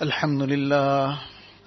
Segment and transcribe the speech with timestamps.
[0.00, 1.18] الحمد لله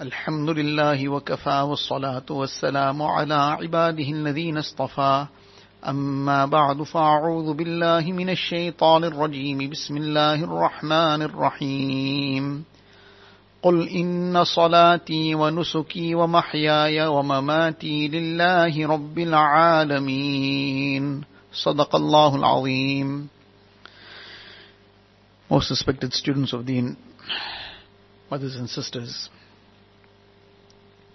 [0.02, 5.26] الحمد لله وكفى والصلاة والسلام على عباده الذين اصطفى.
[5.88, 9.70] أما بعد فأعوذ بالله من الشيطان الرجيم.
[9.70, 12.64] بسم الله الرحمن الرحيم.
[13.62, 21.24] قل إن صلاتي ونسكي ومحياي ومماتي لله رب العالمين.
[21.54, 23.30] صدق الله العظيم.
[25.52, 26.98] Most respected students of Deen,
[28.34, 29.30] mothers and sisters,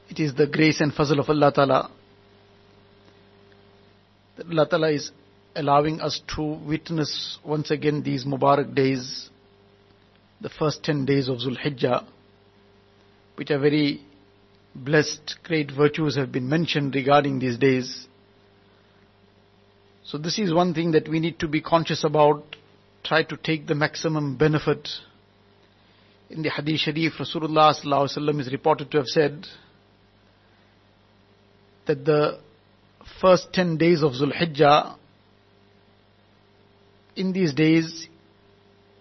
[0.09, 1.91] it is the grace and fazl of Allah Ta'ala
[4.37, 5.11] that Allah Ta'ala is
[5.57, 9.31] allowing us to witness once again these Mubarak days,
[10.41, 12.07] the first 10 days of Zulhijjah,
[13.35, 14.01] which are very
[14.73, 18.07] blessed, great virtues have been mentioned regarding these days.
[20.05, 22.45] So this is one thing that we need to be conscious about,
[23.03, 24.89] try to take the maximum benefit.
[26.31, 29.47] In the Hadith Sharif, Rasulullah is reported to have said
[31.87, 32.39] that the
[33.21, 34.97] first 10 days of Zulhijjah,
[37.17, 38.09] in these days,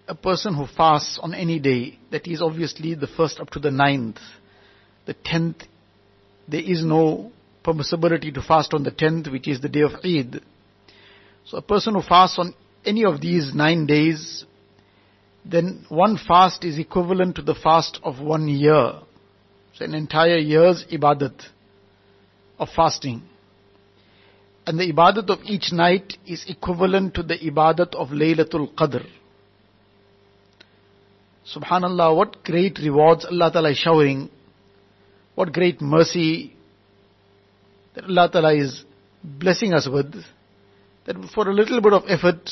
[0.07, 3.71] a person who fasts on any day, that is obviously the first up to the
[3.71, 4.19] ninth,
[5.05, 5.63] the tenth,
[6.47, 7.31] there is no
[7.63, 10.41] permissibility to fast on the tenth, which is the day of Eid.
[11.45, 14.45] So a person who fasts on any of these nine days,
[15.49, 18.93] then one fast is equivalent to the fast of one year.
[19.75, 21.41] So an entire year's ibadat
[22.59, 23.21] of fasting.
[24.65, 29.05] And the ibadat of each night is equivalent to the ibadat of Laylatul Qadr.
[31.55, 34.29] Subhanallah, what great rewards Allah Ta'ala is showering.
[35.35, 36.53] What great mercy
[37.95, 38.83] that Allah Ta'ala is
[39.23, 40.13] blessing us with.
[41.05, 42.49] That for a little bit of effort,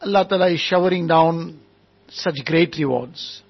[0.00, 1.60] Allah Ta'ala is showering down
[2.08, 3.42] such great rewards.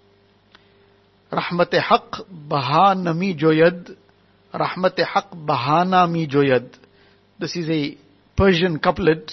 [1.32, 3.96] Rahmat-e Haq bahana mi joyad.
[4.54, 6.68] Rahmat-e Haq bahana mi joyad.
[7.38, 7.96] This is a
[8.36, 9.32] Persian couplet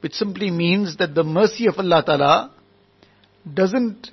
[0.00, 2.52] which simply means that the mercy of Allah Ta'ala
[3.52, 4.10] doesn't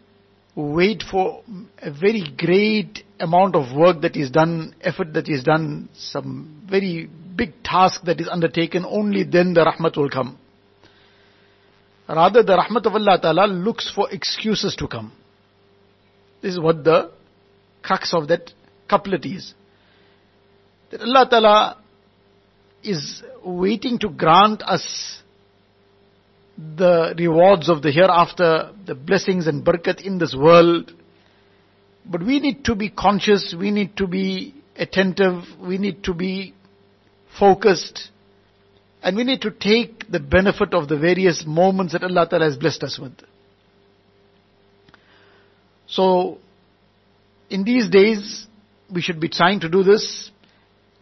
[0.56, 1.44] wait for
[1.80, 7.10] a very great amount of work that is done, effort that is done, some very
[7.36, 10.40] big task that is undertaken, only then the rahmat will come.
[12.08, 15.12] Rather, the rahmat of Allah Ta'ala looks for excuses to come.
[16.42, 17.12] This is what the
[17.82, 18.52] crux of that
[18.88, 19.54] couplet is.
[20.92, 21.78] That Allah Ta'ala
[22.84, 25.22] is waiting to grant us
[26.58, 30.94] the rewards of the hereafter, the blessings and barakat in this world.
[32.06, 36.54] But we need to be conscious, we need to be attentive, we need to be
[37.40, 38.10] focused,
[39.06, 42.58] and we need to take the benefit of the various moments that Allah Ta'ala has
[42.58, 43.14] blessed us with.
[45.86, 46.40] So,
[47.52, 48.48] in these days,
[48.92, 50.32] we should be trying to do this.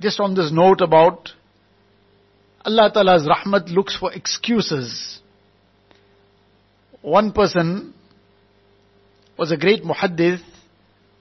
[0.01, 1.29] Just on this note about
[2.65, 5.21] Allah Ta'ala's rahmat looks for excuses.
[7.01, 7.93] One person
[9.37, 10.41] was a great muhaddith.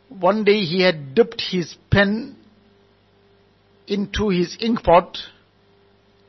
[0.09, 2.35] One day he had dipped his pen
[3.87, 5.17] into his ink pot.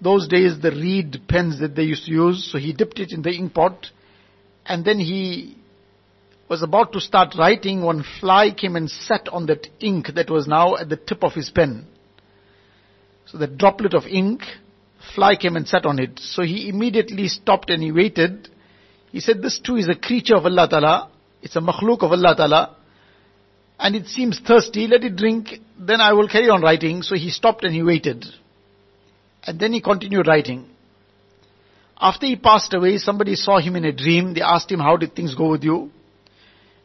[0.04, 3.22] Those days the reed pens that they used to use, so he dipped it in
[3.22, 3.88] the ink pot.
[4.66, 5.58] And then he
[6.50, 10.48] was about to start writing when fly came and sat on that ink that was
[10.48, 11.86] now at the tip of his pen.
[13.26, 14.42] So the droplet of ink,
[15.16, 16.20] fly came and sat on it.
[16.20, 18.50] So he immediately stopped and he waited
[19.14, 21.12] he said, this too is a creature of Allah Ta'ala.
[21.44, 22.76] It's a makhluk of Allah Ta'ala.
[23.80, 25.50] And it seems thirsty, let it drink,
[25.80, 27.04] then I will carry on writing.
[27.04, 28.26] So he stopped and he waited.
[29.46, 30.68] And then he continued writing.
[32.00, 34.34] After he passed away, somebody saw him in a dream.
[34.34, 35.92] They asked him, how did things go with you?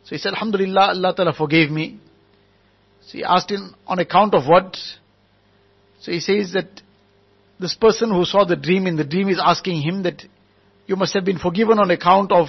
[0.05, 1.99] So he said, Alhamdulillah, Allah Ta'ala forgave me.
[3.03, 4.77] So he asked him, on account of what?
[6.01, 6.69] So he says that
[7.59, 10.23] this person who saw the dream in the dream is asking him that
[10.87, 12.49] you must have been forgiven on account of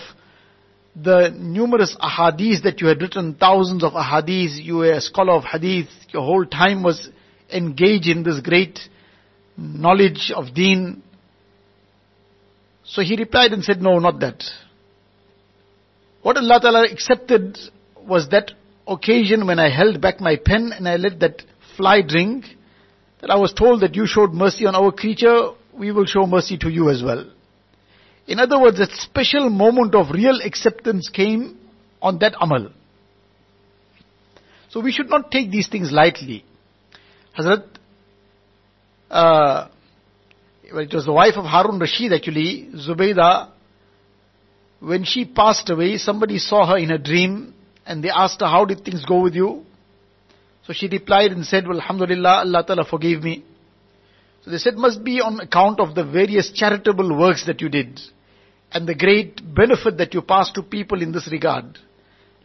[0.96, 5.44] the numerous ahadith that you had written, thousands of ahadith, you were a scholar of
[5.44, 7.10] hadith, your whole time was
[7.52, 8.80] engaged in this great
[9.60, 11.04] knowledge of deen.
[12.84, 14.44] So he replied and said, no, not that.
[16.22, 17.58] What Allah Ta'ala accepted
[18.08, 18.52] was that
[18.88, 21.44] occasion when I held back my pen and I let that
[21.78, 22.46] fly drink,
[23.22, 26.58] that I was told that you showed mercy on our creature, we will show mercy
[26.58, 27.30] to you as well.
[28.28, 31.58] In other words, that special moment of real acceptance came
[32.02, 32.70] on that amal.
[34.70, 36.46] So we should not take these things lightly.
[37.38, 37.66] Hazrat,
[39.10, 39.68] uh,
[40.64, 43.50] it was the wife of Harun Rashid actually, Zubaydah,
[44.80, 47.54] when she passed away, somebody saw her in a dream
[47.86, 49.66] and they asked her, how did things go with you?
[50.66, 53.44] So she replied and said, well, Alhamdulillah, Allah Ta'ala forgave me.
[54.46, 58.00] So they said, must be on account of the various charitable works that you did
[58.72, 61.78] and the great benefit that you passed to people in this regard.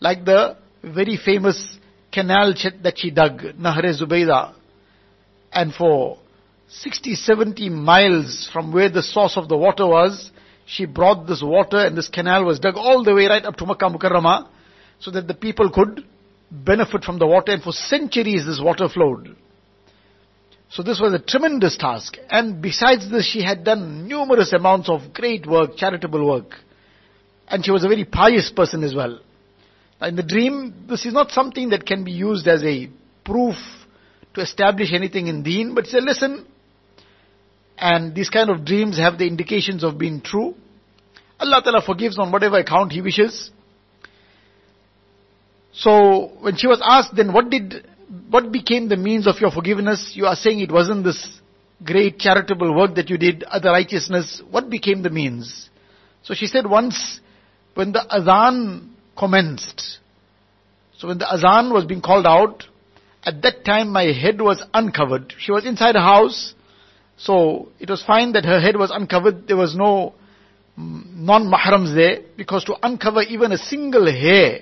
[0.01, 1.79] Like the very famous
[2.11, 4.55] canal that she dug, Nahre Zubayda.
[5.53, 6.19] And for
[6.69, 10.31] 60, 70 miles from where the source of the water was,
[10.67, 13.67] she brought this water and this canal was dug all the way right up to
[13.67, 14.49] Makkah
[14.99, 16.05] so that the people could
[16.51, 19.37] benefit from the water and for centuries this water flowed.
[20.71, 22.17] So this was a tremendous task.
[22.31, 26.55] And besides this, she had done numerous amounts of great work, charitable work.
[27.47, 29.21] And she was a very pious person as well.
[30.01, 32.89] In the dream, this is not something that can be used as a
[33.25, 33.57] proof
[34.35, 36.47] to establish anything in deen, but a lesson.
[37.85, 40.55] And these kind of dreams have the indications of being true.
[41.39, 43.51] Allah Ta'ala forgives on whatever account He wishes.
[45.75, 47.87] So when she was asked, then what did,
[48.31, 50.13] what became the means of your forgiveness?
[50.15, 51.29] You are saying it wasn't this
[51.85, 54.41] great charitable work that you did, other righteousness.
[54.51, 55.69] What became the means?
[56.23, 57.21] So she said once
[57.75, 59.99] when the azan commenced,
[60.97, 62.65] so when the azan was being called out,
[63.25, 65.35] at that time my head was uncovered.
[65.39, 66.55] She was inside a house,
[67.17, 69.47] so it was fine that her head was uncovered.
[69.47, 70.15] There was no
[70.79, 74.61] mm, non-mahrams there, because to uncover even a single hair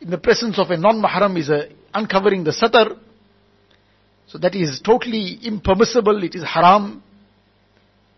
[0.00, 2.98] in the presence of a non-mahram is a uncovering the satar.
[4.26, 7.02] So that is totally impermissible, it is haram.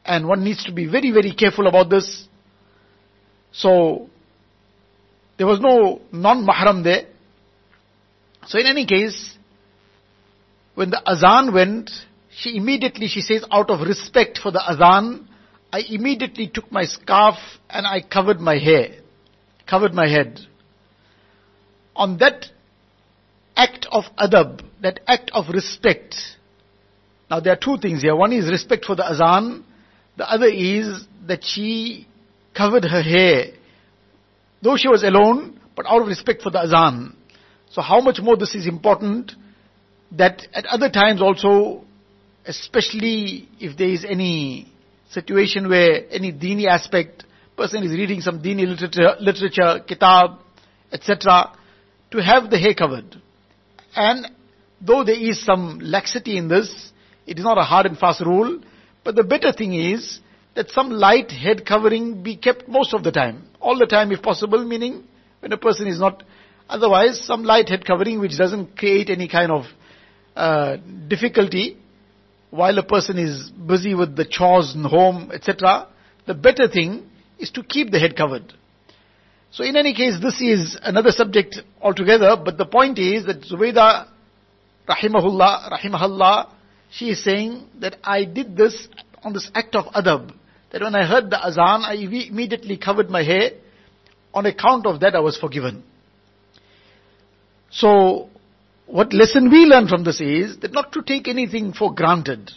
[0.05, 2.27] And one needs to be very, very careful about this.
[3.53, 4.09] So,
[5.39, 7.07] there was no non-mahram there.
[8.47, 9.37] So in any case,
[10.75, 11.91] when the azan went,
[12.35, 15.29] she immediately, she says, out of respect for the azan,
[15.73, 17.37] I immediately took my scarf
[17.69, 19.01] and I covered my hair,
[19.67, 20.41] covered my head
[21.95, 22.47] on that
[23.57, 26.17] act of adab, that act of respect.
[27.31, 28.17] Now there are two things here.
[28.17, 29.65] One is respect for the azan.
[30.17, 32.07] The other is that she
[32.57, 33.53] covered her hair.
[34.63, 37.17] Though she was alone, but out of respect for the azan.
[37.71, 39.33] So how much more this is important
[40.13, 41.85] that at other times also,
[42.47, 44.73] especially if there is any
[45.11, 47.25] situation where any dini aspect,
[47.57, 50.39] person is reading some dini literature, literature kitab,
[50.93, 51.53] etc.,
[52.11, 53.17] to have the hair covered.
[53.95, 54.31] And
[54.81, 56.93] though there is some laxity in this,
[57.27, 58.61] it is not a hard and fast rule,
[59.05, 60.21] but the better thing is
[60.55, 63.45] that some light head covering be kept most of the time.
[63.61, 65.05] All the time if possible, meaning
[65.41, 66.23] when a person is not,
[66.69, 69.65] otherwise some light head covering which doesn't create any kind of
[70.37, 70.77] uh,
[71.09, 71.79] difficulty
[72.53, 75.89] while a person is busy with the chores in home, etc.
[76.27, 77.09] The better thing
[77.39, 78.53] is to keep the head covered.
[79.53, 84.07] So in any case, this is another subject altogether, but the point is that Zubayda,
[84.87, 86.53] rahimahullah, rahimahullah,
[86.91, 88.87] she is saying that I did this
[89.23, 90.35] on this act of adab.
[90.73, 93.53] That when I heard the azan, I immediately covered my hair.
[94.35, 95.85] On account of that, I was forgiven.
[97.71, 98.29] So,
[98.93, 102.51] what lesson we learn from this is that not to take anything for granted.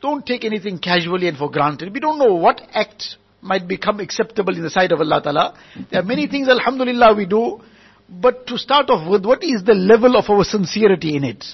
[0.00, 1.92] Don't take anything casually and for granted.
[1.92, 5.58] We don't know what act might become acceptable in the sight of Allah Ta'ala.
[5.90, 7.60] There are many things, Alhamdulillah, we do,
[8.08, 11.44] but to start off with, what is the level of our sincerity in it?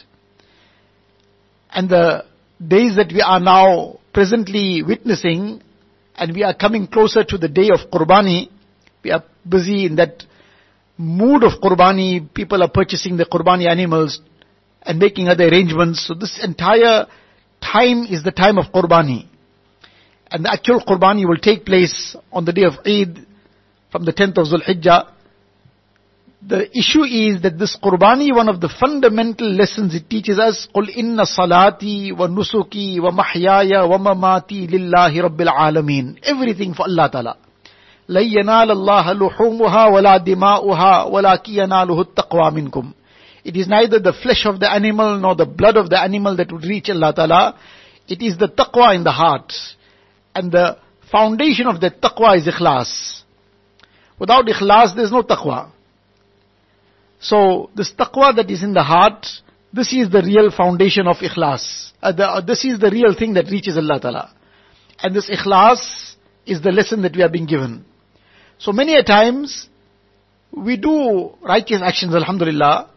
[1.70, 2.26] And the
[2.60, 5.62] days that we are now presently witnessing,
[6.14, 8.50] and we are coming closer to the day of Qurbani,
[9.02, 10.24] we are busy in that
[10.97, 14.19] mood of Qurbani, people are purchasing the Qurbani animals
[14.81, 16.07] and making other arrangements.
[16.07, 17.05] So this entire
[17.61, 19.29] time is the time of Qurbani
[20.31, 23.25] and the actual Qurbani will take place on the day of Eid
[23.91, 25.11] from the 10th of Zulhijjah.
[26.47, 30.95] The issue is that this Qurbani, one of the fundamental lessons it teaches us, قُلْ
[30.95, 37.37] إِنَّ صَلَاتِي وَنُسُكِي وَمَحْيَايَ وَمَمَاتِي لِلَّهِ رَبِّ الْعَالَمِينَ Everything for Allah Ta'ala.
[38.08, 42.92] لَن يَنَالَ اللَّهَ لُحُومُهَا وَلَا دِمَاؤُهَا وَلَكِنْ يَنَالُهُ التَّقْوَى مِنْكُمْ
[43.44, 46.52] It is neither the flesh of the animal nor the blood of the animal that
[46.52, 47.58] would reach Allah Ta'ala.
[48.08, 49.52] It is the taqwa in the heart.
[50.34, 50.78] And the
[51.10, 53.22] foundation of that taqwa is ikhlas.
[54.18, 55.70] Without ikhlas, there's no taqwa.
[57.20, 59.26] So, this taqwa that is in the heart,
[59.72, 61.92] this is the real foundation of ikhlas.
[62.02, 64.34] Uh, the, uh, this is the real thing that reaches Allah Ta'ala.
[65.02, 66.14] And this ikhlas
[66.46, 67.84] is the lesson that we are being given.
[68.58, 69.68] So many a times,
[70.52, 72.90] we do righteous actions, alhamdulillah,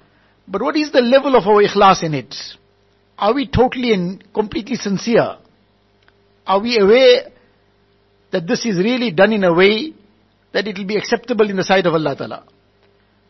[0.47, 2.35] but what is the level of our ikhlas in it?
[3.17, 5.37] Are we totally and completely sincere?
[6.45, 7.31] Are we aware
[8.31, 9.93] that this is really done in a way
[10.53, 12.43] that it will be acceptable in the sight of Allah Ta'ala?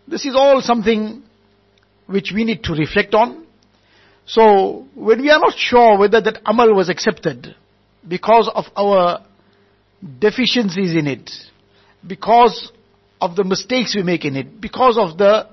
[0.07, 1.23] This is all something
[2.05, 3.45] which we need to reflect on.
[4.25, 7.55] So, when we are not sure whether that amal was accepted
[8.07, 9.25] because of our
[10.19, 11.31] deficiencies in it,
[12.07, 12.71] because
[13.19, 15.47] of the mistakes we make in it, because of the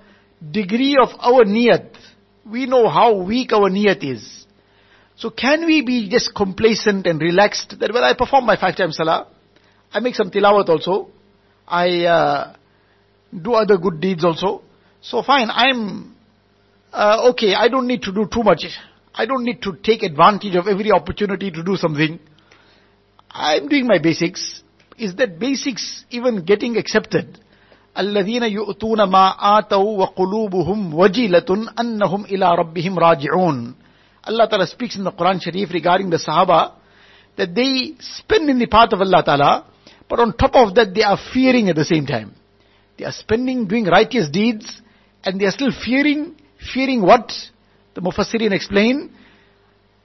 [0.51, 1.91] degree of our niyat,
[2.51, 4.47] we know how weak our niyat is.
[5.17, 8.97] So can we be just complacent and relaxed that well I perform my five times
[8.97, 9.29] salah,
[9.93, 11.09] I make some tilawat also,
[11.67, 12.57] I uh,
[13.43, 14.63] do other good deeds also.
[15.01, 16.15] So fine, I'm
[16.93, 17.55] uh, okay.
[17.55, 18.67] I don't need to do too much.
[19.15, 22.19] I don't need to take advantage of every opportunity to do something.
[23.31, 24.63] I'm doing my basics
[24.98, 27.40] Is that basics even getting accepted?
[27.98, 33.76] الذين يؤتون ما آتوا وقلوبهم وجلة أنهم إلى ربهم راجعون
[34.24, 36.74] Allah Ta'ala speaks in the Quran Sharif regarding the Sahaba
[37.38, 39.66] that they spend in the path of Allah Ta'ala
[40.08, 42.34] but on top of that they are fearing at the same time.
[42.98, 44.82] They are spending doing righteous deeds
[45.24, 46.36] and they are still fearing,
[46.74, 47.32] fearing what?
[47.96, 49.12] The Mufassirin explain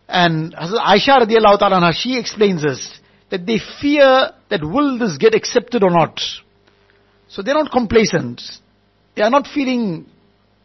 [0.08, 3.00] and Aisha radiallahu ta'ala she explains this
[3.31, 6.19] that they fear that will this get accepted or not.
[7.27, 8.41] So they're not complacent.
[9.15, 10.07] They are not feeling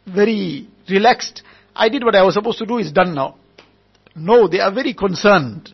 [0.06, 1.42] very relaxed.
[1.74, 3.36] I did what I was supposed to do, it's done now.
[4.16, 5.72] No, they are very concerned.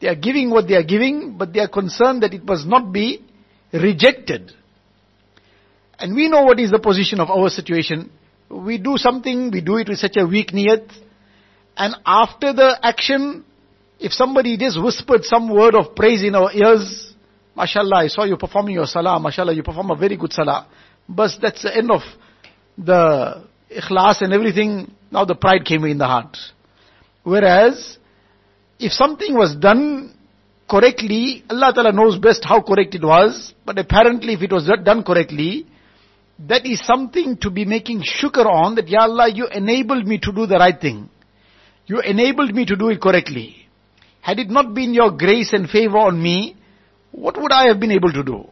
[0.00, 2.92] They are giving what they are giving, but they are concerned that it must not
[2.92, 3.24] be
[3.72, 4.52] rejected.
[5.98, 8.10] And we know what is the position of our situation.
[8.50, 10.92] We do something, we do it with such a weak niyat,
[11.76, 13.44] and after the action,
[14.02, 17.14] if somebody just whispered some word of praise in our ears,
[17.56, 20.66] mashallah, I saw you performing your salah, mashallah, you perform a very good salah.
[21.08, 22.00] But that's the end of
[22.76, 24.90] the ikhlas and everything.
[25.10, 26.36] Now the pride came in the heart.
[27.22, 27.96] Whereas,
[28.80, 30.16] if something was done
[30.68, 35.04] correctly, Allah Ta'ala knows best how correct it was, but apparently if it was done
[35.04, 35.66] correctly,
[36.48, 40.32] that is something to be making shukr on that, Ya Allah, you enabled me to
[40.32, 41.08] do the right thing.
[41.86, 43.61] You enabled me to do it correctly.
[44.22, 46.56] Had it not been your grace and favor on me,
[47.10, 48.46] what would I have been able to do?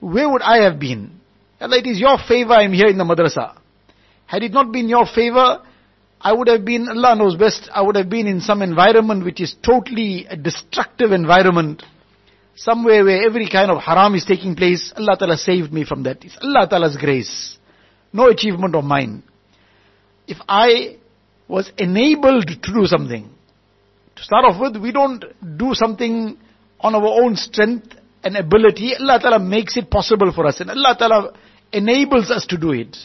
[0.00, 1.20] Where would I have been?
[1.60, 3.56] Allah, it is your favor I am here in the madrasa.
[4.26, 5.62] Had it not been your favor,
[6.20, 9.40] I would have been, Allah knows best, I would have been in some environment which
[9.40, 11.84] is totally a destructive environment.
[12.56, 14.92] Somewhere where every kind of haram is taking place.
[14.96, 16.24] Allah Ta'ala saved me from that.
[16.24, 17.56] It's Allah Ta'ala's grace.
[18.12, 19.22] No achievement of mine.
[20.26, 20.96] If I
[21.46, 23.30] was enabled to do something,
[24.16, 25.24] to start off with, we don't
[25.56, 26.38] do something
[26.80, 28.94] on our own strength and ability.
[28.98, 31.32] Allah Ta'ala makes it possible for us and Allah Ta'ala
[31.72, 32.96] enables us to do it.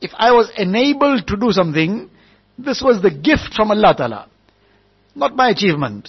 [0.00, 2.10] If I was enabled to do something,
[2.58, 4.28] this was the gift from Allah Ta'ala.
[5.14, 6.08] Not my achievement.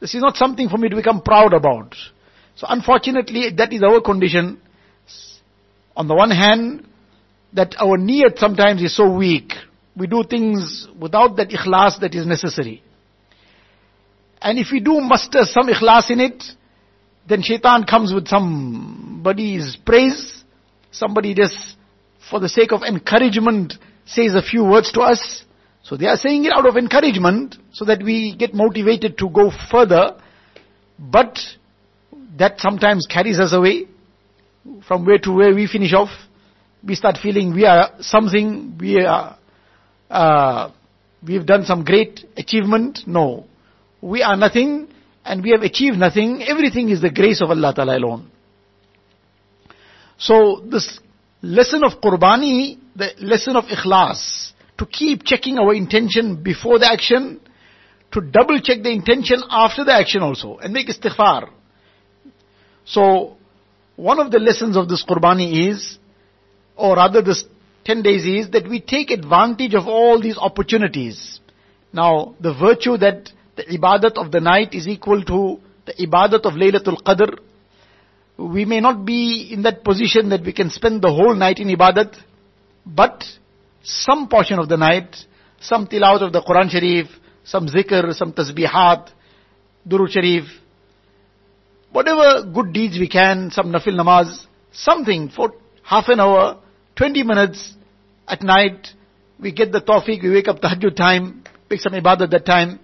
[0.00, 1.94] This is not something for me to become proud about.
[2.56, 4.60] So unfortunately, that is our condition.
[5.96, 6.86] On the one hand,
[7.52, 9.52] that our niyat sometimes is so weak.
[9.96, 12.82] We do things without that ikhlas that is necessary.
[14.40, 16.44] And if we do muster some ikhlas in it,
[17.28, 20.44] then shaitan comes with somebody's praise.
[20.90, 21.76] Somebody just,
[22.30, 23.74] for the sake of encouragement,
[24.04, 25.44] says a few words to us.
[25.82, 29.50] So they are saying it out of encouragement so that we get motivated to go
[29.70, 30.20] further.
[30.98, 31.38] But
[32.38, 33.86] that sometimes carries us away
[34.86, 36.10] from where to where we finish off.
[36.84, 39.38] We start feeling we are something, we are,
[40.10, 40.70] uh,
[41.26, 43.00] we've done some great achievement.
[43.06, 43.46] No.
[44.00, 44.88] We are nothing
[45.24, 46.42] and we have achieved nothing.
[46.42, 48.30] Everything is the grace of Allah Ta'ala alone.
[50.18, 51.00] So this
[51.42, 57.40] lesson of Qurbani, the lesson of Ikhlas, to keep checking our intention before the action,
[58.12, 61.50] to double check the intention after the action also, and make istighfar.
[62.84, 63.36] So,
[63.96, 65.98] one of the lessons of this Qurbani is,
[66.76, 67.44] or rather this
[67.84, 71.40] 10 days is, that we take advantage of all these opportunities.
[71.92, 76.54] Now, the virtue that the ibadat of the night is equal to the ibadat of
[76.54, 77.38] Laylatul Qadr.
[78.36, 81.68] We may not be in that position that we can spend the whole night in
[81.68, 82.16] ibadat,
[82.84, 83.24] but
[83.82, 85.16] some portion of the night,
[85.60, 87.06] some tilawat of the Quran Sharif,
[87.44, 89.08] some zikr, some tasbihat,
[89.88, 90.44] Durud Sharif,
[91.92, 96.60] whatever good deeds we can, some nafil namaz, something for half an hour,
[96.96, 97.74] 20 minutes
[98.28, 98.88] at night,
[99.40, 102.80] we get the tawfiq, we wake up tahajjud time, pick some ibadat that time.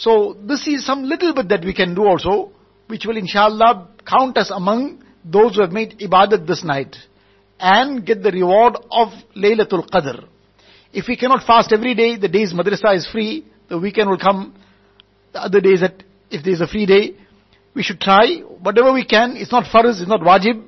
[0.00, 2.52] So this is some little bit that we can do also,
[2.86, 6.96] which will inshallah count us among those who have made ibadat this night
[7.58, 10.24] and get the reward of Laylatul Qadr.
[10.94, 14.54] If we cannot fast every day, the days madrasa is free, the weekend will come,
[15.34, 17.14] the other days that if there is a free day,
[17.74, 19.36] we should try whatever we can.
[19.36, 20.64] It's not farz, it's not wajib,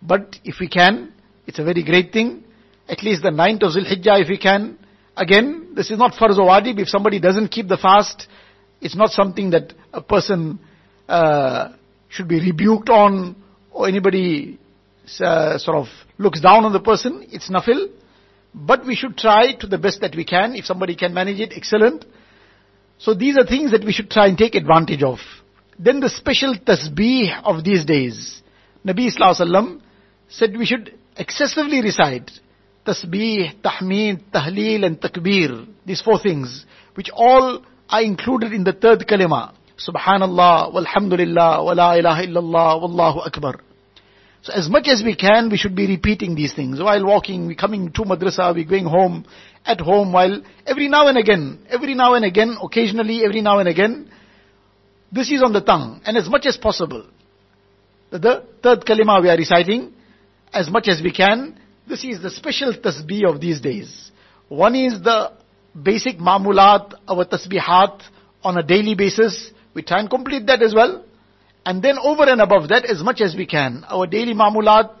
[0.00, 1.12] but if we can,
[1.46, 2.44] it's a very great thing.
[2.88, 4.78] at least the ninth of Zulhijjah if we can.
[5.16, 6.78] Again, this is not farz or wajib.
[6.78, 8.26] If somebody doesn't keep the fast,
[8.80, 10.58] it's not something that a person
[11.08, 11.72] uh,
[12.08, 13.36] should be rebuked on
[13.70, 14.58] or anybody
[15.20, 15.86] uh, sort of
[16.18, 17.26] looks down on the person.
[17.30, 17.88] It's nafil.
[18.54, 20.54] But we should try to the best that we can.
[20.54, 22.04] If somebody can manage it, excellent.
[22.98, 25.18] So these are things that we should try and take advantage of.
[25.78, 28.42] Then the special tasbih of these days.
[28.84, 29.80] Nabi Sallallahu
[30.28, 32.30] said we should excessively recite
[32.86, 35.66] tasbih, tahmeen, tahleel and takbir.
[35.86, 39.54] These four things, which all are included in the third kalima.
[39.76, 43.60] Subhanallah, walhamdulillah, wa la ilaha illallah, wallahu akbar.
[44.42, 46.80] So as much as we can, we should be repeating these things.
[46.80, 49.26] While walking, we coming to madrasa, we going home,
[49.66, 53.68] at home, while every now and again, every now and again, occasionally, every now and
[53.68, 54.10] again,
[55.12, 56.00] this is on the tongue.
[56.04, 57.06] And as much as possible,
[58.10, 59.92] the third kalima we are reciting,
[60.52, 64.10] as much as we can, this is the special tasbih of these days.
[64.48, 65.32] One is the
[65.74, 68.02] basic mamulat, our tasbihat
[68.42, 69.50] on a daily basis.
[69.74, 71.04] We try and complete that as well.
[71.64, 74.96] And then over and above that, as much as we can, our daily mamulat,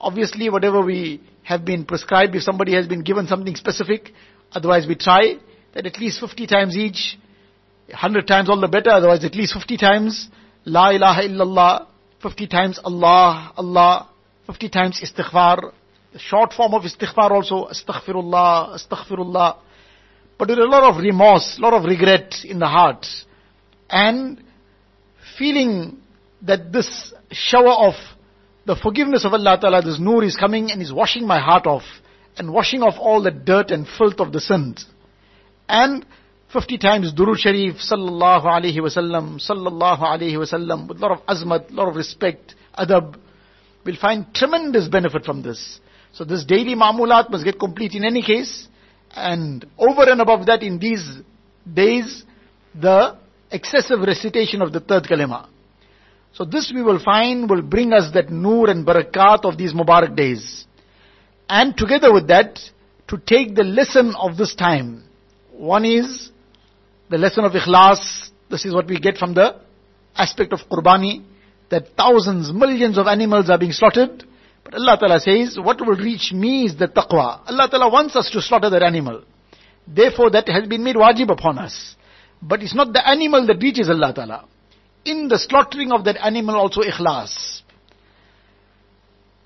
[0.00, 4.12] obviously whatever we have been prescribed, if somebody has been given something specific,
[4.52, 5.36] otherwise we try
[5.74, 7.18] that at least 50 times each,
[7.88, 10.28] 100 times all the better, otherwise at least 50 times,
[10.64, 11.86] La ilaha illallah,
[12.22, 14.08] 50 times Allah, Allah,
[14.46, 15.72] 50 times istighfar,
[16.12, 19.58] the short form of istighfar also, astaghfirullah, astaghfirullah.
[20.38, 23.06] But with a lot of remorse, a lot of regret in the heart.
[23.88, 24.42] And
[25.38, 25.98] feeling
[26.42, 27.94] that this shower of
[28.66, 31.84] the forgiveness of Allah Ta'ala, this nur is coming and is washing my heart off
[32.36, 34.84] and washing off all the dirt and filth of the sins.
[35.68, 36.04] And
[36.52, 41.70] 50 times Durud Sharif, sallallahu Alaihi wasallam, sallallahu Alaihi wasallam, with a lot of azmat,
[41.70, 43.16] a lot of respect, adab,
[43.84, 45.80] will find tremendous benefit from this.
[46.12, 48.68] So this daily mamulat must get complete in any case.
[49.16, 51.20] And over and above that, in these
[51.72, 52.22] days,
[52.78, 53.16] the
[53.50, 55.48] excessive recitation of the third kalima.
[56.34, 60.14] So this we will find will bring us that nur and barakat of these Mubarak
[60.14, 60.66] days.
[61.48, 62.60] And together with that,
[63.08, 65.04] to take the lesson of this time.
[65.52, 66.30] One is
[67.08, 68.28] the lesson of ikhlas.
[68.50, 69.60] This is what we get from the
[70.14, 71.24] aspect of qurbani.
[71.70, 74.24] That thousands, millions of animals are being slaughtered.
[74.66, 77.40] But Allah Ta'ala says, what will reach me is the taqwa.
[77.46, 79.22] Allah Ta'ala wants us to slaughter that animal.
[79.86, 81.94] Therefore that has been made wajib upon us.
[82.42, 84.44] But it's not the animal that reaches Allah Ta'ala.
[85.04, 87.60] In the slaughtering of that animal also ikhlas.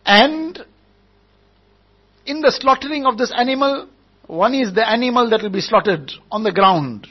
[0.06, 0.58] And
[2.24, 3.88] in the slaughtering of this animal,
[4.26, 7.06] one is the animal that will be slaughtered on the ground.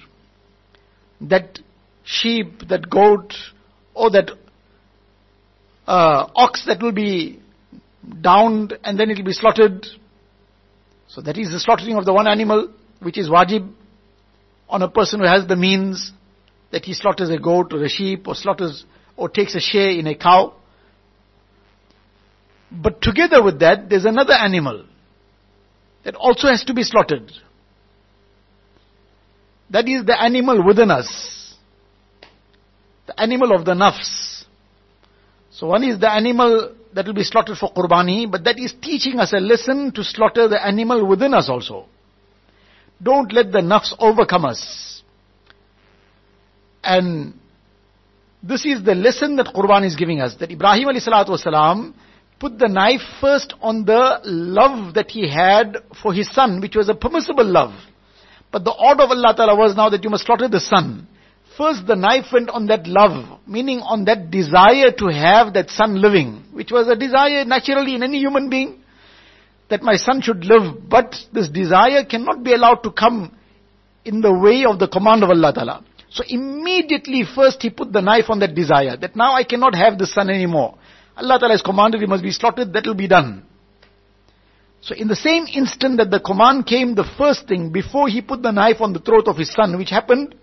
[1.21, 1.59] That
[2.03, 3.35] sheep, that goat,
[3.93, 4.31] or that
[5.85, 7.39] uh, ox that will be
[8.21, 9.85] downed and then it will be slaughtered.
[11.07, 13.71] So that is the slaughtering of the one animal, which is wajib
[14.69, 16.11] on a person who has the means
[16.71, 18.85] that he slaughters a goat or a sheep or slaughters
[19.17, 20.53] or takes a share in a cow.
[22.71, 24.85] But together with that, there's another animal
[26.03, 27.31] that also has to be slaughtered.
[29.71, 31.55] That is the animal within us.
[33.07, 34.45] The animal of the nafs.
[35.51, 39.19] So one is the animal that will be slaughtered for qurbani, but that is teaching
[39.19, 41.85] us a lesson to slaughter the animal within us also.
[43.01, 45.01] Don't let the nafs overcome us.
[46.83, 47.33] And
[48.41, 50.35] this is the lesson that Qurban is giving us.
[50.35, 51.93] That Ibrahim wasalam
[52.39, 56.89] put the knife first on the love that he had for his son, which was
[56.89, 57.73] a permissible love.
[58.51, 61.07] But the order of Allah Ta'ala was now that you must slaughter the son.
[61.59, 66.01] First the knife went on that love, meaning on that desire to have that son
[66.01, 68.81] living, which was a desire naturally in any human being
[69.69, 73.35] that my son should live, but this desire cannot be allowed to come
[74.05, 75.83] in the way of the command of Allah Ta'ala.
[76.09, 79.97] So immediately first he put the knife on that desire, that now I cannot have
[79.97, 80.77] the son anymore.
[81.17, 83.43] Allah Ta'ala has commanded he must be slaughtered, that will be done.
[84.79, 88.41] So in the same instant that the command came, the first thing, before he put
[88.41, 90.35] the knife on the throat of his son, which happened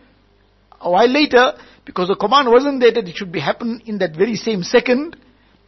[0.81, 1.53] a while later,
[1.85, 5.17] because the command wasn't there that it should be happen in that very same second,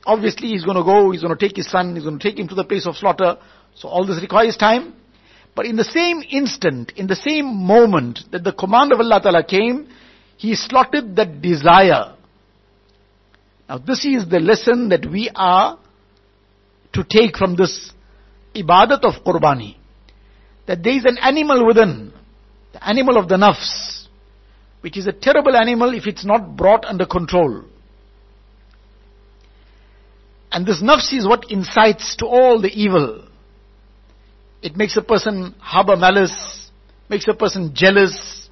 [0.08, 2.38] Obviously he's going to go, he's going to take his son, he's going to take
[2.38, 3.36] him to the place of slaughter.
[3.74, 4.94] So all this requires time.
[5.54, 9.44] But in the same instant, in the same moment that the command of Allah Ta'ala
[9.44, 9.88] came,
[10.38, 12.14] he slaughtered that desire.
[13.68, 15.78] Now this is the lesson that we are
[16.94, 17.92] to take from this
[18.54, 19.76] ibadat of qurbani.
[20.66, 22.14] That there is an animal within,
[22.72, 23.97] the animal of the nafs,
[24.80, 27.64] which is a terrible animal if it's not brought under control.
[30.50, 33.26] And this nafs is what incites to all the evil.
[34.62, 36.70] It makes a person harbor malice,
[37.08, 38.48] makes a person jealous,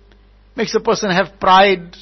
[0.56, 1.96] makes a person have pride,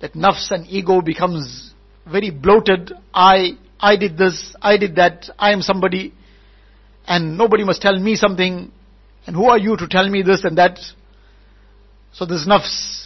[0.00, 1.72] that nafs and ego becomes
[2.10, 2.92] very bloated.
[3.14, 6.12] I, I did this, I did that, I am somebody,
[7.06, 8.70] and nobody must tell me something,
[9.26, 10.78] and who are you to tell me this and that?
[12.12, 13.01] So this nafs,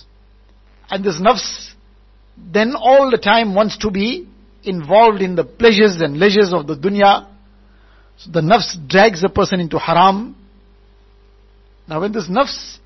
[0.91, 1.73] and this nafs
[2.37, 4.29] then all the time wants to be
[4.63, 7.27] involved in the pleasures and leisures of the dunya.
[8.19, 10.37] So the nafs drags a person into haram.
[11.89, 12.79] Now when this nafs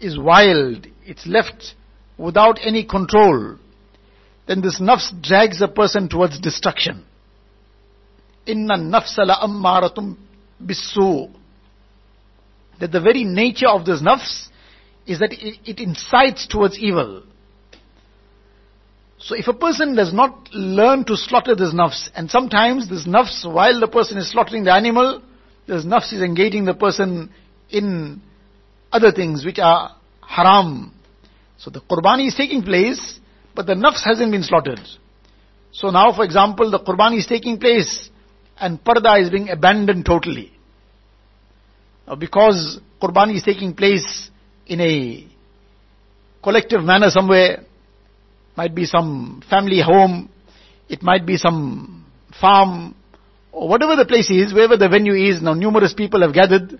[0.00, 1.74] is wild, it's left
[2.18, 3.56] without any control,
[4.46, 7.04] then this nafs drags a person towards destruction.
[8.46, 10.16] Inna nafsa la ammaratum
[10.64, 11.30] bisu.
[12.80, 14.48] That the very nature of this nafs
[15.10, 17.22] is that it, it incites towards evil.
[19.18, 23.44] So if a person does not learn to slaughter this nafs, and sometimes this nafs,
[23.44, 25.22] while the person is slaughtering the animal,
[25.66, 27.30] this nafs is engaging the person
[27.68, 28.22] in
[28.90, 29.96] other things which are
[30.26, 30.94] haram.
[31.58, 33.20] So the qurbani is taking place,
[33.54, 34.80] but the nafs hasn't been slaughtered.
[35.72, 38.08] So now, for example, the qurbani is taking place,
[38.58, 40.52] and parda is being abandoned totally.
[42.06, 44.30] Now because qurbani is taking place
[44.70, 45.26] in a
[46.42, 47.64] collective manner somewhere,
[48.56, 50.30] might be some family home,
[50.88, 52.06] it might be some
[52.40, 52.94] farm,
[53.50, 56.78] or whatever the place is, wherever the venue is, now numerous people have gathered.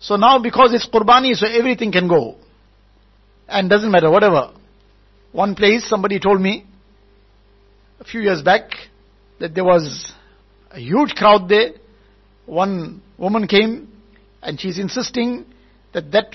[0.00, 2.36] So now because it's Qurbani, so everything can go.
[3.48, 4.52] And doesn't matter, whatever.
[5.32, 6.66] One place, somebody told me,
[8.00, 8.70] a few years back,
[9.40, 10.12] that there was
[10.70, 11.70] a huge crowd there.
[12.44, 13.88] One woman came,
[14.42, 15.46] and she's insisting
[15.94, 16.34] that that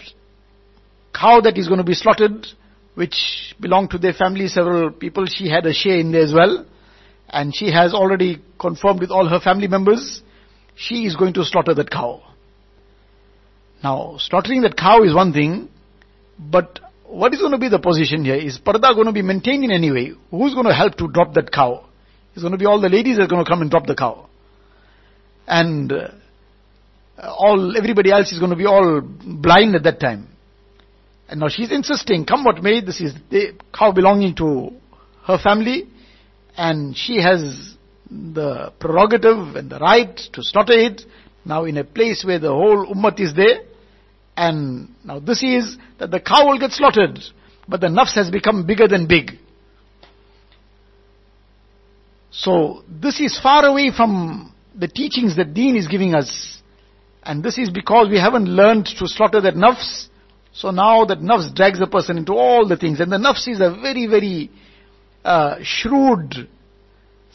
[1.13, 2.47] cow that is going to be slaughtered
[2.95, 6.65] which belonged to their family, several people, she had a share in there as well.
[7.30, 10.21] And she has already confirmed with all her family members,
[10.76, 12.21] she is going to slaughter that cow.
[13.84, 15.69] Now, slaughtering that cow is one thing,
[16.38, 18.36] but what is going to be the position here?
[18.36, 20.12] Is Parda going to be maintained in any way?
[20.30, 21.86] Who's going to help to drop that cow?
[22.34, 23.95] It's going to be all the ladies that are going to come and drop the
[23.95, 24.28] cow.
[25.47, 26.10] And uh,
[27.17, 30.31] all, everybody else is going to be all blind at that time.
[31.32, 34.74] And now she's insisting, come what may, this is the cow belonging to
[35.26, 35.88] her family,
[36.58, 37.74] and she has
[38.10, 41.04] the prerogative and the right to slaughter it,
[41.46, 43.62] now in a place where the whole ummah is there,
[44.36, 47.17] and now this is that the cow will get slaughtered,
[47.65, 49.32] but the nafs has become bigger than big.
[52.32, 56.62] So this is far away from the teachings that deen is giving us.
[57.24, 60.08] And this is because we haven't learned to slaughter that nafs,
[60.54, 63.62] so now that nafs drags a person into all the things, and the nafs is
[63.62, 64.52] a very, very
[65.24, 66.50] uh, shrewd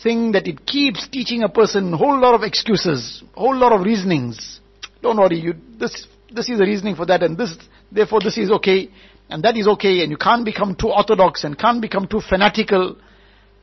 [0.03, 4.61] thing that it keeps teaching a person whole lot of excuses, whole lot of reasonings.
[5.03, 7.57] Don't worry, you, this, this is the reasoning for that, and this,
[7.91, 8.91] therefore this is okay,
[9.31, 12.97] and that is okay, and you can't become too orthodox, and can't become too fanatical.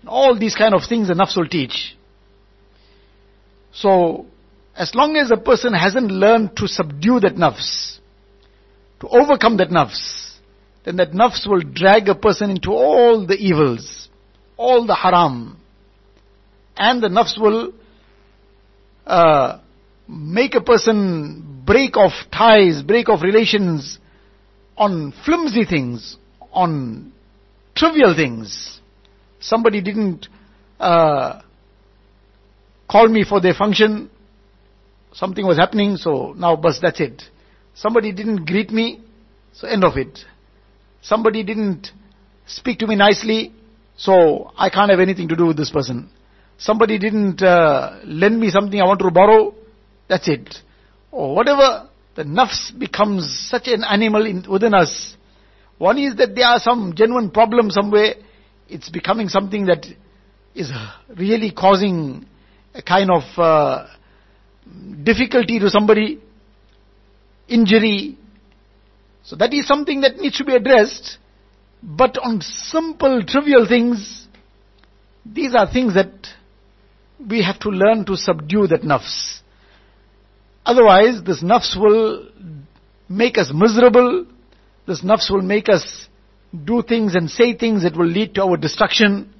[0.08, 1.96] All these kind of things the nafs will teach.
[3.72, 4.26] So,
[4.76, 8.00] as long as a person hasn't learned to subdue that nafs,
[9.04, 10.38] to overcome that nafs,
[10.86, 14.08] then that nafs will drag a person into all the evils,
[14.58, 15.60] all the haram.
[16.78, 17.74] And the nafs will
[19.06, 19.60] uh,
[20.08, 24.00] make a person break off ties, break off relations
[24.78, 26.18] on flimsy things,
[26.52, 27.12] on
[27.76, 28.80] trivial things.
[29.40, 30.28] Somebody didn't
[30.80, 31.42] uh,
[32.90, 34.10] call me for their function.
[35.12, 37.22] Something was happening, so now bus, that's it.
[37.76, 39.02] Somebody didn't greet me,
[39.54, 40.20] so end of it.
[41.02, 41.92] Somebody didn't
[42.46, 43.54] speak to me nicely,
[43.98, 46.10] so I can't have anything to do with this person.
[46.58, 49.54] Somebody didn't uh, lend me something I want to borrow,
[50.08, 50.56] that's it.
[51.12, 55.16] Or whatever, the nafs becomes such an animal in, within us.
[55.78, 58.16] One is that there are some genuine problems somewhere.
[58.70, 59.86] It's becoming something that
[60.56, 60.72] is
[61.18, 62.26] really causing
[62.74, 63.88] a kind of uh,
[65.04, 66.22] difficulty to somebody
[67.48, 68.18] injury.
[69.24, 71.18] So that is something that needs to be addressed.
[71.82, 74.28] But on simple, trivial things,
[75.26, 76.12] these are things that
[77.30, 79.40] we have to learn to subdue that nafs.
[80.66, 82.28] Otherwise, this nafs will
[83.10, 84.26] make us miserable.
[84.88, 86.08] This nafs will make us
[86.66, 89.34] do things and say things that will lead to our destruction,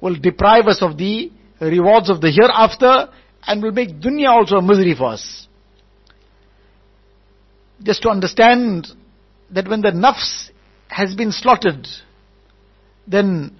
[0.00, 1.30] will deprive us of the
[1.60, 3.10] rewards of the hereafter,
[3.46, 5.48] and will make dunya also a misery for us
[7.82, 8.88] just to understand
[9.50, 10.50] that when the nafs
[10.88, 11.86] has been slaughtered,
[13.06, 13.56] then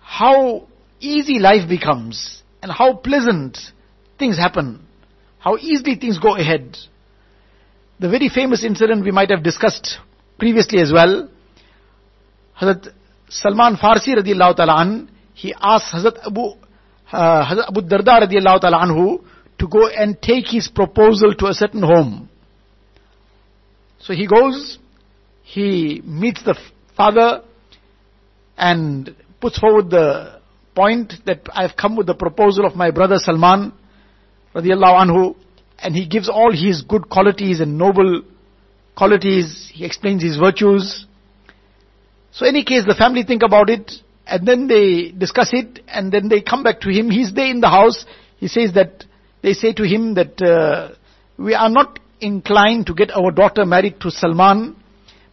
[0.00, 0.66] how
[1.00, 3.58] easy life becomes and how pleasant
[4.18, 4.86] things happen,
[5.38, 6.76] how easily things go ahead.
[8.00, 9.98] the very famous incident we might have discussed
[10.38, 11.28] previously as well.
[12.60, 12.92] Hazrat
[13.28, 16.42] Salman Farsi radiallahu ta'ala an, he asked Hazrat Abu,
[17.12, 19.24] uh, Hazrat Abu Darda radiallahu ta'ala anhu
[19.58, 22.27] to go and take his proposal to a certain home.
[24.00, 24.78] So he goes,
[25.42, 26.56] he meets the
[26.96, 27.42] father
[28.56, 30.40] and puts forward the
[30.74, 33.72] point that I've come with the proposal of my brother Salman
[34.54, 35.36] radiallahu anhu
[35.78, 38.22] and he gives all his good qualities and noble
[38.96, 39.70] qualities.
[39.72, 41.06] He explains his virtues.
[42.32, 43.92] So in any case, the family think about it
[44.26, 47.10] and then they discuss it and then they come back to him.
[47.10, 48.04] He's there in the house.
[48.36, 49.04] He says that,
[49.42, 50.94] they say to him that uh,
[51.36, 54.76] we are not inclined to get our daughter married to Salman,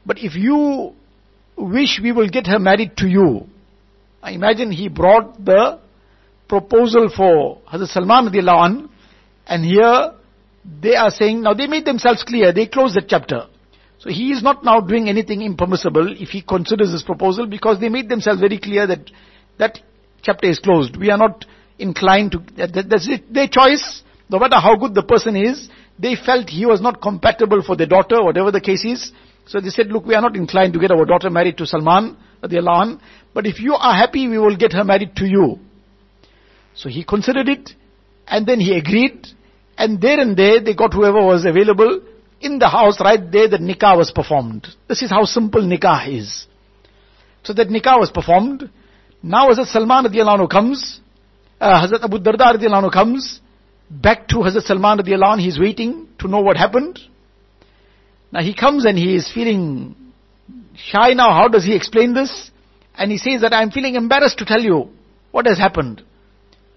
[0.06, 0.94] but if you
[1.58, 3.48] wish, we will get her married to you.
[4.22, 5.80] I imagine he brought the
[6.48, 8.90] proposal for Hazrat Salman radiallahu
[9.48, 10.14] and here
[10.82, 13.48] they are saying, now they made themselves clear, they closed that chapter.
[14.00, 17.90] So he is not now doing anything impermissible if he considers this proposal because they
[17.90, 19.10] made themselves very clear that
[19.58, 19.80] that
[20.22, 20.98] chapter is closed.
[20.98, 21.46] We are not
[21.80, 24.04] inclined to, that, that's it, their choice.
[24.30, 27.88] No matter how good the person is, they felt he was not compatible for their
[27.88, 29.12] daughter, whatever the case is.
[29.48, 32.18] So they said, look, we are not inclined to get our daughter married to Salman,
[32.42, 33.02] an,
[33.34, 35.60] but if you are happy, we will get her married to you.
[36.74, 37.72] So he considered it,
[38.28, 39.28] and then he agreed,
[39.78, 42.02] and there and there they got whoever was available
[42.42, 44.68] in the house right there the nikah was performed.
[44.88, 46.48] This is how simple nikah is.
[47.44, 48.70] So that nikah was performed.
[49.22, 51.00] Now Hazrat Salman radiallahu comes,
[51.60, 53.40] uh, Hazrat Abu Darda radiallahu comes,
[53.90, 57.00] back to Hazrat Salman radiallahu anhu, he's waiting to know what happened.
[58.32, 59.96] Now he comes and he is feeling
[60.76, 62.52] shy now, how does he explain this?
[62.98, 64.90] And he says that I'm feeling embarrassed to tell you
[65.32, 66.00] what has happened.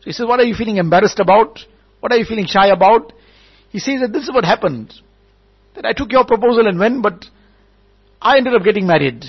[0.01, 1.61] So he says, what are you feeling embarrassed about?
[2.01, 3.13] What are you feeling shy about?
[3.71, 4.95] He says that this is what happened.
[5.75, 7.25] That I took your proposal and went, but
[8.21, 9.23] I ended up getting married.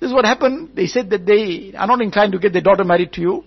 [0.00, 0.70] This is what happened.
[0.74, 3.44] They said that they are not inclined to get their daughter married to you.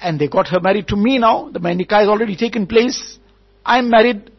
[0.00, 1.50] And they got her married to me now.
[1.50, 3.18] The nikah has already taken place.
[3.64, 4.30] I'm married.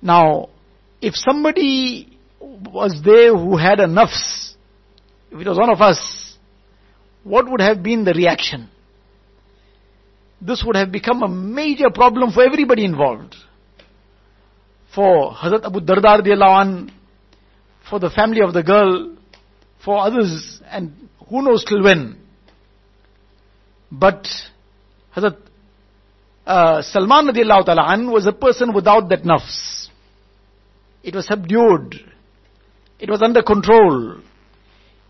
[0.00, 0.50] Now,
[1.00, 4.54] if somebody was there who had a nafs,
[5.30, 6.36] if it was one of us,
[7.24, 8.70] what would have been the reaction?
[10.40, 13.34] this would have become a major problem for everybody involved.
[14.94, 16.22] For Hazrat Abu Dardar
[16.60, 16.92] an,
[17.88, 19.16] for the family of the girl,
[19.84, 22.18] for others, and who knows till when.
[23.90, 24.26] But
[25.14, 25.38] Hazrat
[26.46, 29.88] uh, Salman ta'ala an was a person without that nafs.
[31.02, 32.00] It was subdued.
[32.98, 34.20] It was under control.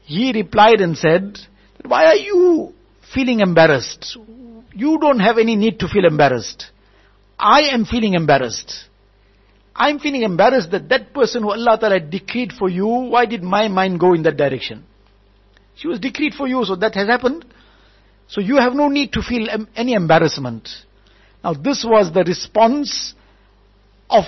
[0.02, 1.38] He replied and said,
[1.84, 2.72] why are you
[3.14, 4.18] feeling embarrassed?
[4.74, 6.66] You don't have any need to feel embarrassed.
[7.38, 8.72] I am feeling embarrassed.
[9.74, 13.68] I'm feeling embarrassed that that person who Allah Ta'ala decreed for you, why did my
[13.68, 14.84] mind go in that direction?
[15.74, 17.44] She was decreed for you, so that has happened.
[18.28, 19.46] So you have no need to feel
[19.76, 20.68] any embarrassment.
[21.46, 23.14] Now this was the response
[24.10, 24.24] of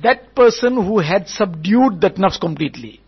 [0.00, 3.00] that person who had subdued that nafs completely.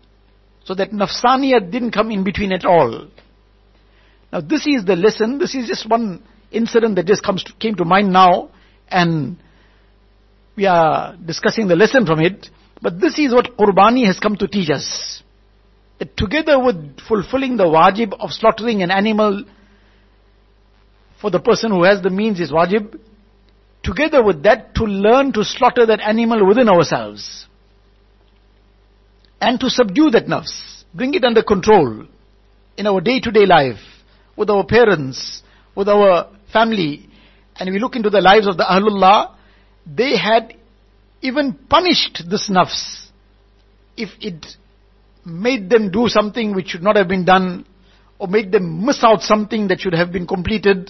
[0.65, 3.07] So that nafsaniyat didn't come in between at all.
[4.33, 7.75] Now this is the lesson, this is just one incident that just comes to, came
[7.75, 8.49] to mind now,
[8.89, 9.37] and
[10.57, 12.49] we are discussing the lesson from it.
[12.81, 15.23] But this is what Qurbani has come to teach us.
[15.99, 19.45] That together with fulfilling the wajib of slaughtering an animal
[21.21, 22.99] for the person who has the means is wajib,
[23.85, 27.47] together with that to learn to slaughter that animal within ourselves.
[29.39, 32.05] And to subdue that nafs, bring it under control
[32.77, 33.79] in our day to day life,
[34.35, 35.43] with our parents,
[35.75, 37.07] with our family,
[37.57, 39.35] and we look into the lives of the Ahlullah,
[39.85, 40.55] they had
[41.21, 43.07] even punished this nafs
[43.95, 44.45] if it
[45.23, 47.65] made them do something which should not have been done,
[48.19, 50.89] or made them miss out something that should have been completed.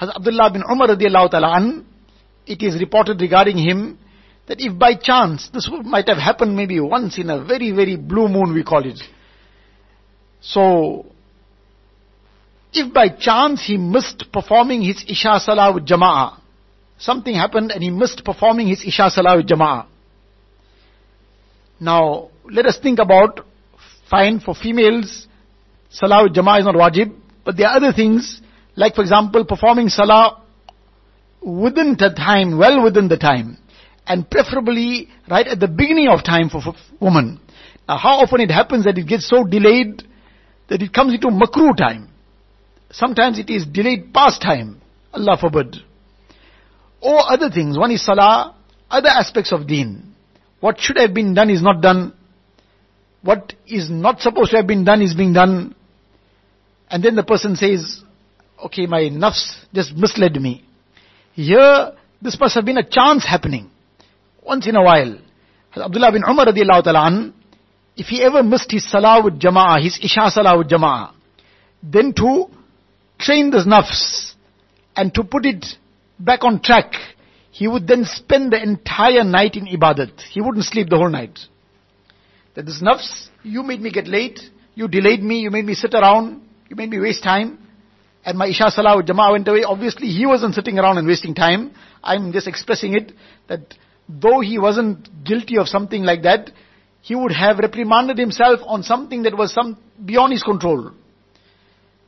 [0.00, 1.86] Hazrat Abdullah bin Umar radiallahu ta'ala an,
[2.50, 3.98] it is reported regarding him
[4.48, 8.28] that if by chance, this might have happened maybe once in a very, very blue
[8.28, 9.00] moon we call it.
[10.40, 11.06] So,
[12.72, 16.40] if by chance he missed performing his Isha Salah with Jama'ah,
[16.98, 19.86] something happened and he missed performing his Isha Salah with Jama'ah.
[21.78, 23.46] Now, let us think about,
[24.10, 25.28] fine, for females,
[25.90, 28.40] Salah with Jama'ah is not wajib, but there are other things,
[28.74, 30.42] like for example, performing Salah
[31.42, 33.58] within the time, well within the time,
[34.06, 37.40] and preferably right at the beginning of time for, for woman.
[37.88, 40.02] Now, how often it happens that it gets so delayed
[40.68, 42.08] that it comes into makruh time.
[42.90, 44.80] Sometimes it is delayed past time.
[45.12, 45.76] Allah forbid.
[47.00, 47.78] Or other things.
[47.78, 48.54] One is salah,
[48.88, 50.14] other aspects of deen.
[50.60, 52.12] What should have been done is not done.
[53.22, 55.74] What is not supposed to have been done is being done.
[56.88, 58.02] And then the person says,
[58.64, 60.64] okay, my nafs just misled me.
[61.32, 63.70] Here, this must have been a chance happening.
[64.42, 65.18] Once in a while.
[65.76, 67.34] Abdullah bin Umar an,
[67.96, 71.12] if he ever missed his salah with jama'ah, his isha salah with jama'ah,
[71.82, 72.46] then to
[73.18, 74.32] train this nafs
[74.96, 75.64] and to put it
[76.18, 76.92] back on track,
[77.50, 80.20] he would then spend the entire night in ibadat.
[80.20, 81.38] He wouldn't sleep the whole night.
[82.54, 84.40] That this nafs, you made me get late,
[84.74, 87.58] you delayed me, you made me sit around, you made me waste time,
[88.24, 89.62] and my Isha Salah with Jama'ah went away.
[89.64, 91.72] Obviously, he wasn't sitting around and wasting time.
[92.02, 93.12] I'm just expressing it
[93.48, 93.74] that
[94.08, 96.50] though he wasn't guilty of something like that,
[97.02, 100.92] he would have reprimanded himself on something that was some beyond his control.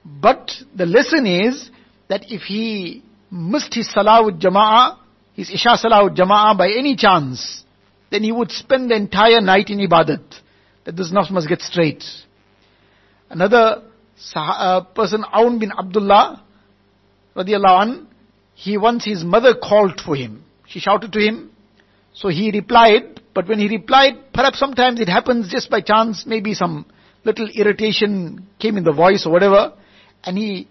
[0.05, 1.71] But the lesson is
[2.09, 4.99] that if he missed his Salah with Jama'ah,
[5.35, 7.65] his Isha Salah with Jama'ah by any chance,
[8.11, 10.23] then he would spend the entire night in Ibadat.
[10.85, 12.05] That this nafs must get straight.
[13.31, 13.83] Another
[14.35, 16.45] uh, person, Aun bin Abdullah,
[17.37, 18.09] radiallahu an,
[18.55, 20.45] he once his mother called for him.
[20.67, 21.51] She shouted to him.
[22.15, 26.55] So he replied, but when he replied, perhaps sometimes it happens just by chance, maybe
[26.55, 26.87] some
[27.25, 29.73] little irritation came in the voice or whatever,
[30.25, 30.69] and he,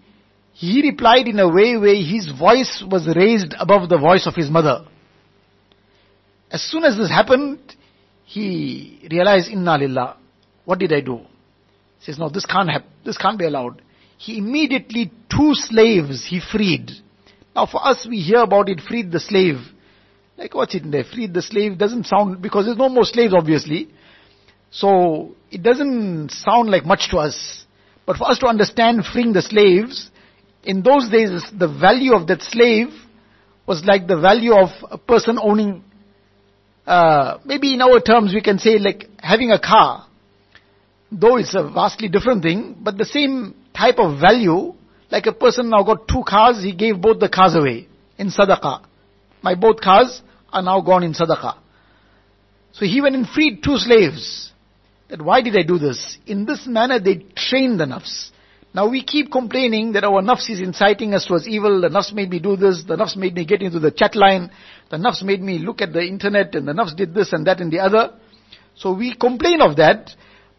[0.52, 4.48] he replied in a way where his voice was raised above the voice of his
[4.50, 4.86] mother.
[6.50, 7.58] As soon as this happened,
[8.24, 10.16] he realized, Inna lillah,
[10.64, 11.20] what did I do?
[12.02, 13.80] Says, no, this can't happen, this can't be allowed.
[14.18, 16.90] He immediately, two slaves he freed.
[17.54, 19.56] Now for us, we hear about it, freed the slave.
[20.36, 21.04] Like what's it in there?
[21.04, 23.88] Freed the slave doesn't sound, because there's no more slaves obviously.
[24.70, 27.66] So, it doesn't sound like much to us.
[28.06, 30.10] But for us to understand freeing the slaves,
[30.64, 32.88] in those days the value of that slave
[33.66, 35.84] was like the value of a person owning,
[36.86, 40.08] uh, maybe in our terms we can say like having a car.
[41.12, 44.74] Though it's a vastly different thing, but the same type of value,
[45.10, 48.82] like a person now got two cars, he gave both the cars away in sadaqah.
[49.42, 51.56] My both cars are now gone in sadaqah.
[52.72, 54.52] So he went and freed two slaves.
[55.10, 56.16] That why did I do this?
[56.26, 58.30] In this manner they trained the nafs.
[58.74, 62.30] Now we keep complaining that our nafs is inciting us towards evil, the nafs made
[62.30, 64.50] me do this, the nafs made me get into the chat line,
[64.90, 67.60] the nafs made me look at the internet, and the nafs did this and that
[67.60, 68.14] and the other.
[68.74, 70.12] So we complain of that,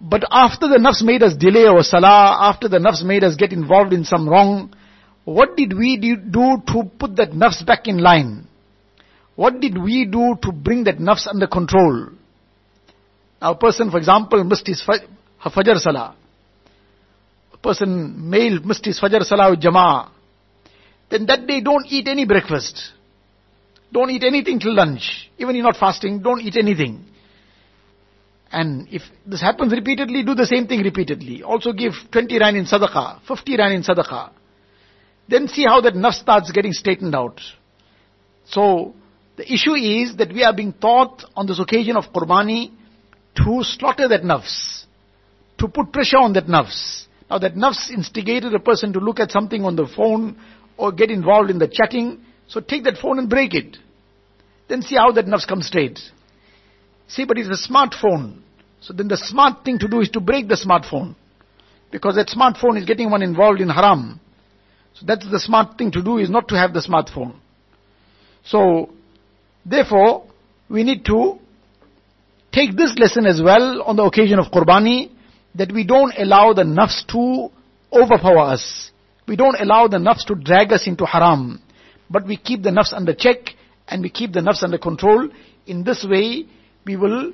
[0.03, 3.53] but after the nafs made us delay our salah, after the nafs made us get
[3.53, 4.75] involved in some wrong,
[5.23, 8.45] what did we do to put that nafs back in line?
[9.37, 12.09] What did we do to bring that nafs under control?
[13.41, 16.15] Now a person, for example, missed his fajr salah.
[17.53, 20.09] A person, male, missed his fajr salah with jama'ah.
[21.09, 22.91] Then that day don't eat any breakfast.
[23.93, 25.29] Don't eat anything till lunch.
[25.37, 27.05] Even you're not fasting, don't eat anything.
[28.53, 31.41] And if this happens repeatedly, do the same thing repeatedly.
[31.41, 34.29] Also give 20 rand in sadaqah, 50 rand in sadaqah.
[35.27, 37.41] Then see how that nafs starts getting straightened out.
[38.45, 38.93] So,
[39.37, 42.71] the issue is that we are being taught on this occasion of Qurbani
[43.37, 44.85] to slaughter that nafs,
[45.57, 47.07] to put pressure on that nafs.
[47.31, 50.39] Now that nafs instigated a person to look at something on the phone
[50.77, 53.77] or get involved in the chatting, so take that phone and break it.
[54.67, 55.99] Then see how that nafs comes straight.
[57.07, 58.39] See, but it's a smartphone.
[58.81, 61.15] So then the smart thing to do is to break the smartphone.
[61.91, 64.19] Because that smartphone is getting one involved in haram.
[64.93, 67.35] So that's the smart thing to do is not to have the smartphone.
[68.43, 68.89] So,
[69.65, 70.25] therefore,
[70.69, 71.39] we need to
[72.51, 75.11] take this lesson as well on the occasion of Qurbani,
[75.55, 77.49] that we don't allow the nafs to
[77.91, 78.91] overpower us.
[79.27, 81.61] We don't allow the nafs to drag us into haram.
[82.09, 83.37] But we keep the nafs under check
[83.87, 85.29] and we keep the nafs under control.
[85.65, 86.45] In this way,
[86.85, 87.33] we will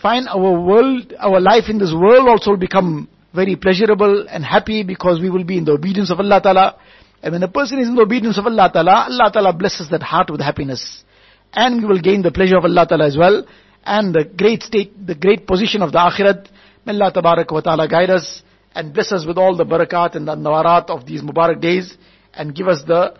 [0.00, 4.82] find our world, our life in this world also will become very pleasurable and happy
[4.82, 6.76] because we will be in the obedience of Allah Ta'ala.
[7.22, 10.02] And when a person is in the obedience of Allah Ta'ala, Allah Ta'ala blesses that
[10.02, 11.04] heart with happiness.
[11.52, 13.44] And we will gain the pleasure of Allah Ta'ala as well.
[13.84, 16.48] And the great state, the great position of the Akhirat.
[16.84, 18.42] May Allah Tabarak wa Ta'ala guide us
[18.74, 21.96] and bless us with all the barakat and the nawarat of these Mubarak days
[22.34, 23.14] and give us the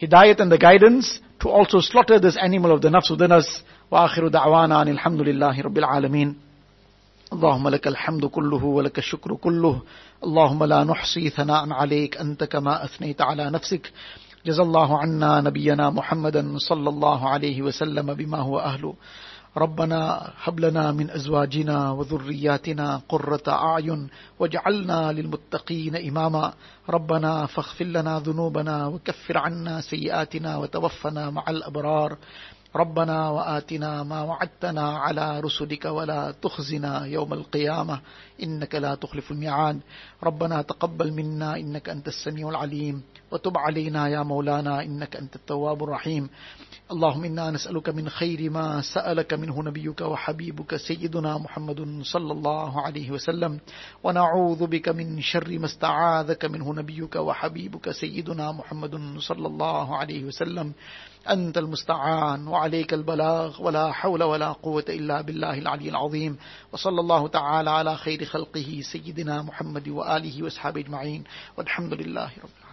[0.00, 3.62] hidayat and the guidance to also slaughter this animal of the nafs within us.
[3.90, 6.36] وآخر دعوانا أن الحمد لله رب العالمين.
[7.32, 9.80] اللهم لك الحمد كله ولك الشكر كله.
[10.24, 12.16] اللهم لا نحصي ثناء عليك.
[12.16, 13.92] أنت كما أثنيت على نفسك.
[14.46, 18.94] جزا الله عنا نبينا محمدا صلى الله عليه وسلم بما هو أهله.
[19.56, 24.08] ربنا هب لنا من أزواجنا وذرياتنا قرة أعين
[24.38, 26.52] واجعلنا للمتقين إماما.
[26.90, 32.16] ربنا فاغفر لنا ذنوبنا وكفر عنا سيئاتنا وتوفنا مع الأبرار.
[32.76, 38.00] ربنا وآتنا ما وعدتنا على رسلك ولا تخزنا يوم القيامة.
[38.42, 39.80] إنك لا تخلف الميعاد.
[40.22, 41.56] ربنا تقبل منا.
[41.56, 43.02] إنك أنت السميع العليم.
[43.32, 44.82] وتب علينا يا مولانا.
[44.82, 46.28] إنك أنت التواب الرحيم.
[46.92, 53.10] اللهم إنا نسألك من خير ما سألك منه نبيك وحبيبك سيدنا محمد صلى الله عليه
[53.10, 53.58] وسلم.
[54.04, 60.72] ونعوذ بك من شر ما استعاذك منه نبيك وحبيبك سيدنا محمد صلى الله عليه وسلم.
[61.32, 66.36] انت المستعان وعليك البلاغ ولا حول ولا قوة إلا بالله العلي العظيم
[66.72, 71.24] وصلى الله تعالى على خير خلقه سيدنا محمد وآله وأصحابه أجمعين
[71.56, 72.65] والحمد لله رب العالمين